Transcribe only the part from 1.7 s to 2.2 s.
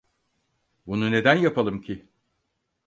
ki?